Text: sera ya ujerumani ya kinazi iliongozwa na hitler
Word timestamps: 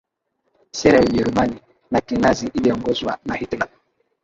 sera 0.71 0.97
ya 0.99 1.05
ujerumani 1.05 1.61
ya 1.91 2.01
kinazi 2.01 2.51
iliongozwa 2.53 3.19
na 3.25 3.35
hitler 3.35 3.69